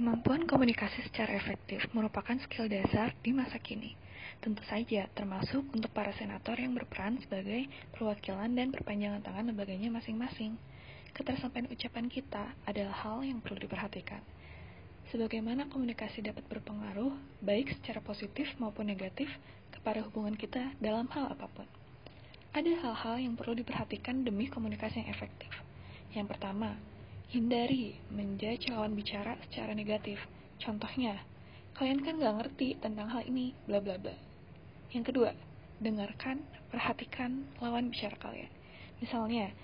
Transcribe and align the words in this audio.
Kemampuan 0.00 0.48
komunikasi 0.48 1.04
secara 1.12 1.36
efektif 1.36 1.84
merupakan 1.92 2.32
skill 2.40 2.72
dasar 2.72 3.12
di 3.20 3.36
masa 3.36 3.60
kini. 3.60 3.92
Tentu 4.40 4.64
saja, 4.64 5.04
termasuk 5.12 5.60
untuk 5.76 5.92
para 5.92 6.08
senator 6.16 6.56
yang 6.56 6.72
berperan 6.72 7.20
sebagai 7.20 7.68
perwakilan 7.92 8.48
dan 8.48 8.72
perpanjangan 8.72 9.20
tangan 9.20 9.52
lembaganya 9.52 9.92
masing-masing. 9.92 10.56
Ketersampaian 11.12 11.68
ucapan 11.68 12.08
kita 12.08 12.48
adalah 12.64 12.96
hal 12.96 13.20
yang 13.28 13.44
perlu 13.44 13.60
diperhatikan. 13.60 14.24
Sebagaimana 15.12 15.68
komunikasi 15.68 16.24
dapat 16.24 16.48
berpengaruh, 16.48 17.12
baik 17.44 17.68
secara 17.76 18.00
positif 18.00 18.48
maupun 18.56 18.88
negatif, 18.88 19.28
kepada 19.68 20.00
hubungan 20.00 20.32
kita 20.32 20.80
dalam 20.80 21.12
hal 21.12 21.28
apa 21.28 21.44
pun. 21.52 21.68
Ada 22.56 22.72
hal-hal 22.88 23.20
yang 23.20 23.36
perlu 23.36 23.52
diperhatikan 23.52 24.24
demi 24.24 24.48
komunikasi 24.48 25.04
yang 25.04 25.12
efektif. 25.12 25.52
Yang 26.16 26.32
pertama, 26.32 26.80
Hindari 27.30 27.94
menjudge 28.10 28.74
lawan 28.74 28.98
bicara 28.98 29.38
secara 29.46 29.70
negatif. 29.70 30.18
Contohnya, 30.58 31.14
kalian 31.78 32.02
kan 32.02 32.18
gak 32.18 32.36
ngerti 32.42 32.74
tentang 32.82 33.06
hal 33.06 33.22
ini, 33.22 33.54
bla 33.70 33.78
bla 33.78 33.94
bla. 34.02 34.10
Yang 34.90 35.14
kedua, 35.14 35.30
dengarkan, 35.78 36.42
perhatikan 36.74 37.46
lawan 37.62 37.94
bicara 37.94 38.18
kalian. 38.18 38.50
Misalnya, 38.98 39.54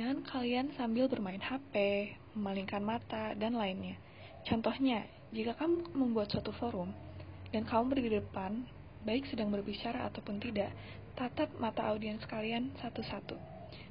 jangan 0.00 0.24
kalian 0.24 0.72
sambil 0.80 1.12
bermain 1.12 1.44
HP, 1.44 2.08
memalingkan 2.40 2.80
mata, 2.80 3.36
dan 3.36 3.52
lainnya. 3.52 4.00
Contohnya, 4.48 5.04
jika 5.36 5.52
kamu 5.60 5.92
membuat 5.92 6.32
suatu 6.32 6.56
forum, 6.56 6.88
dan 7.52 7.68
kamu 7.68 7.92
berdiri 7.92 8.16
di 8.16 8.24
depan, 8.24 8.64
baik 9.04 9.28
sedang 9.28 9.52
berbicara 9.52 10.08
ataupun 10.08 10.40
tidak, 10.40 10.72
tatap 11.20 11.52
mata 11.60 11.84
audiens 11.84 12.24
kalian 12.24 12.72
satu-satu. 12.80 13.36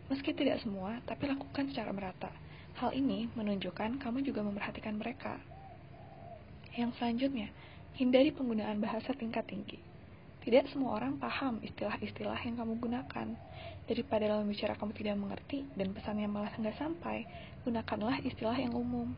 Meski 0.09 0.33
tidak 0.33 0.66
semua, 0.66 0.97
tapi 1.05 1.30
lakukan 1.30 1.69
secara 1.69 1.93
merata 1.93 2.48
Hal 2.79 2.95
ini 2.95 3.27
menunjukkan 3.35 3.99
kamu 3.99 4.23
juga 4.23 4.39
memperhatikan 4.39 4.95
mereka. 4.95 5.35
Yang 6.79 6.95
selanjutnya, 6.95 7.52
hindari 7.99 8.31
penggunaan 8.31 8.79
bahasa 8.79 9.11
tingkat 9.11 9.44
tinggi. 9.52 9.83
Tidak 10.39 10.72
semua 10.72 10.95
orang 10.95 11.19
paham 11.19 11.59
istilah-istilah 11.59 12.39
yang 12.39 12.55
kamu 12.55 12.80
gunakan. 12.80 13.27
Daripada 13.83 14.31
dalam 14.31 14.47
bicara 14.47 14.80
kamu 14.80 14.95
tidak 14.95 15.19
mengerti 15.19 15.67
dan 15.75 15.91
pesannya 15.91 16.31
malah 16.31 16.55
nggak 16.55 16.80
sampai, 16.80 17.27
gunakanlah 17.67 18.23
istilah 18.23 18.55
yang 18.55 18.72
umum. 18.72 19.11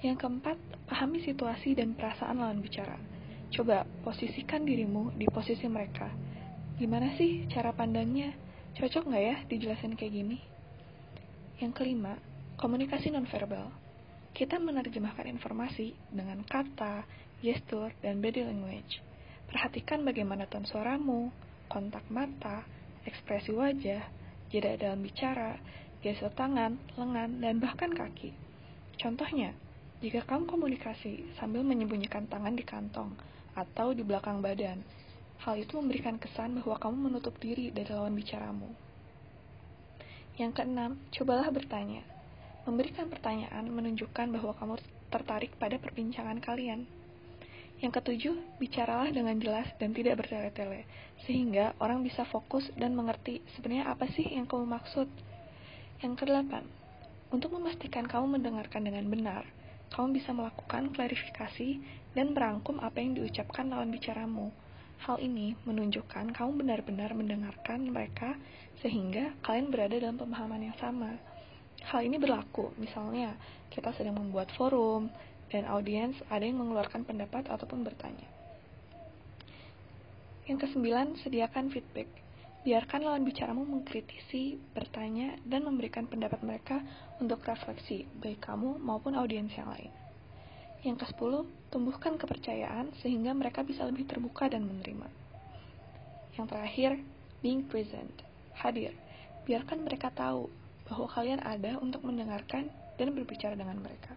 Yang 0.00 0.24
keempat, 0.24 0.56
pahami 0.88 1.20
situasi 1.28 1.76
dan 1.76 1.92
perasaan 1.92 2.40
lawan 2.40 2.64
bicara. 2.64 2.96
Coba 3.52 3.84
posisikan 4.00 4.64
dirimu 4.64 5.12
di 5.12 5.28
posisi 5.28 5.68
mereka. 5.68 6.08
Gimana 6.80 7.12
sih 7.20 7.44
cara 7.52 7.76
pandangnya? 7.76 8.32
Cocok 8.80 9.12
nggak 9.12 9.24
ya 9.28 9.36
dijelasin 9.44 9.92
kayak 9.92 10.12
gini? 10.24 10.40
Yang 11.60 11.72
kelima, 11.84 12.16
Komunikasi 12.56 13.12
nonverbal. 13.12 13.68
Kita 14.32 14.56
menerjemahkan 14.56 15.28
informasi 15.28 15.92
dengan 16.08 16.40
kata, 16.40 17.04
gestur, 17.44 17.92
dan 18.00 18.24
body 18.24 18.48
language. 18.48 19.04
Perhatikan 19.44 20.00
bagaimana 20.00 20.48
ton 20.48 20.64
suaramu, 20.64 21.28
kontak 21.68 22.08
mata, 22.08 22.64
ekspresi 23.04 23.52
wajah, 23.52 24.08
jeda 24.48 24.72
dalam 24.80 25.04
bicara, 25.04 25.60
gestur 26.00 26.32
tangan, 26.32 26.80
lengan, 26.96 27.44
dan 27.44 27.60
bahkan 27.60 27.92
kaki. 27.92 28.32
Contohnya, 28.96 29.52
jika 30.00 30.24
kamu 30.24 30.48
komunikasi 30.48 31.36
sambil 31.36 31.60
menyembunyikan 31.60 32.24
tangan 32.24 32.56
di 32.56 32.64
kantong 32.64 33.12
atau 33.52 33.92
di 33.92 34.00
belakang 34.00 34.40
badan, 34.40 34.80
hal 35.44 35.60
itu 35.60 35.76
memberikan 35.76 36.16
kesan 36.16 36.56
bahwa 36.56 36.80
kamu 36.80 37.12
menutup 37.12 37.36
diri 37.36 37.68
dari 37.68 37.92
lawan 37.92 38.16
bicaramu. 38.16 38.72
Yang 40.40 40.56
keenam, 40.56 40.96
cobalah 41.12 41.52
bertanya 41.52 42.15
Memberikan 42.66 43.06
pertanyaan 43.06 43.70
menunjukkan 43.70 44.26
bahwa 44.34 44.50
kamu 44.58 44.74
tertarik 45.14 45.54
pada 45.54 45.78
perbincangan 45.78 46.42
kalian. 46.42 46.82
Yang 47.78 48.02
ketujuh, 48.02 48.34
bicaralah 48.58 49.14
dengan 49.14 49.38
jelas 49.38 49.70
dan 49.78 49.94
tidak 49.94 50.18
bertele-tele, 50.18 50.82
sehingga 51.28 51.78
orang 51.78 52.02
bisa 52.02 52.26
fokus 52.26 52.66
dan 52.74 52.98
mengerti 52.98 53.38
sebenarnya 53.54 53.86
apa 53.94 54.10
sih 54.18 54.26
yang 54.34 54.50
kamu 54.50 54.66
maksud. 54.66 55.06
Yang 56.02 56.14
kedelapan, 56.26 56.66
untuk 57.30 57.54
memastikan 57.54 58.10
kamu 58.10 58.40
mendengarkan 58.40 58.82
dengan 58.82 59.06
benar, 59.06 59.46
kamu 59.94 60.18
bisa 60.18 60.34
melakukan 60.34 60.90
klarifikasi 60.90 61.78
dan 62.18 62.34
merangkum 62.34 62.82
apa 62.82 62.98
yang 62.98 63.14
diucapkan 63.14 63.70
lawan 63.70 63.94
bicaramu. 63.94 64.50
Hal 65.04 65.20
ini 65.20 65.54
menunjukkan 65.68 66.32
kamu 66.32 66.66
benar-benar 66.66 67.12
mendengarkan 67.12 67.92
mereka 67.92 68.34
sehingga 68.80 69.36
kalian 69.44 69.68
berada 69.70 70.00
dalam 70.00 70.16
pemahaman 70.16 70.72
yang 70.72 70.76
sama. 70.80 71.14
Hal 71.86 72.02
ini 72.02 72.18
berlaku, 72.18 72.74
misalnya 72.82 73.38
kita 73.70 73.94
sedang 73.94 74.18
membuat 74.18 74.50
forum 74.58 75.06
dan 75.54 75.70
audiens 75.70 76.18
ada 76.26 76.42
yang 76.42 76.58
mengeluarkan 76.58 77.06
pendapat 77.06 77.46
ataupun 77.46 77.86
bertanya. 77.86 78.26
Yang 80.50 80.66
kesembilan, 80.66 81.14
sediakan 81.22 81.70
feedback. 81.70 82.10
Biarkan 82.66 83.06
lawan 83.06 83.22
bicaramu 83.22 83.62
mengkritisi, 83.62 84.58
bertanya, 84.74 85.38
dan 85.46 85.62
memberikan 85.62 86.10
pendapat 86.10 86.42
mereka 86.42 86.82
untuk 87.22 87.46
refleksi, 87.46 88.02
baik 88.18 88.42
kamu 88.42 88.82
maupun 88.82 89.14
audiens 89.14 89.54
yang 89.54 89.70
lain. 89.70 89.94
Yang 90.82 91.06
ke-10, 91.06 91.46
tumbuhkan 91.70 92.18
kepercayaan 92.18 92.90
sehingga 92.98 93.30
mereka 93.30 93.62
bisa 93.62 93.86
lebih 93.86 94.10
terbuka 94.10 94.50
dan 94.50 94.66
menerima. 94.66 95.06
Yang 96.34 96.46
terakhir, 96.50 96.90
being 97.46 97.62
present, 97.70 98.10
hadir. 98.58 98.90
Biarkan 99.46 99.86
mereka 99.86 100.10
tahu 100.10 100.50
bahwa 100.86 101.10
kalian 101.10 101.42
ada 101.42 101.78
untuk 101.82 102.06
mendengarkan 102.06 102.70
dan 102.96 103.12
berbicara 103.12 103.58
dengan 103.58 103.78
mereka. 103.82 104.14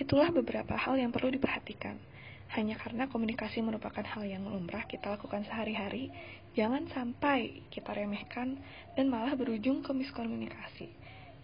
Itulah 0.00 0.32
beberapa 0.32 0.76
hal 0.76 0.96
yang 0.96 1.12
perlu 1.12 1.28
diperhatikan. 1.32 1.96
Hanya 2.50 2.74
karena 2.80 3.06
komunikasi 3.06 3.62
merupakan 3.62 4.02
hal 4.02 4.26
yang 4.26 4.42
lumrah 4.42 4.82
kita 4.88 5.14
lakukan 5.14 5.46
sehari-hari, 5.46 6.10
jangan 6.58 6.88
sampai 6.90 7.62
kita 7.70 7.94
remehkan 7.94 8.58
dan 8.98 9.06
malah 9.06 9.38
berujung 9.38 9.86
ke 9.86 9.94
miskomunikasi. 9.94 10.90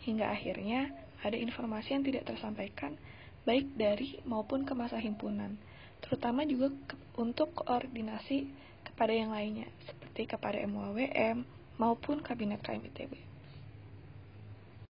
Hingga 0.03 0.27
akhirnya 0.35 0.91
ada 1.23 1.39
informasi 1.39 1.95
yang 1.95 2.03
tidak 2.03 2.27
tersampaikan 2.27 2.99
baik 3.47 3.71
dari 3.79 4.19
maupun 4.27 4.67
ke 4.67 4.75
masa 4.75 4.99
himpunan, 4.99 5.55
terutama 6.03 6.43
juga 6.43 6.75
untuk 7.15 7.55
koordinasi 7.55 8.51
kepada 8.83 9.15
yang 9.15 9.31
lainnya, 9.31 9.71
seperti 9.87 10.27
kepada 10.27 10.59
MUAWM 10.67 11.47
maupun 11.79 12.19
Kabinet 12.25 12.65
KMITB. 12.67 13.36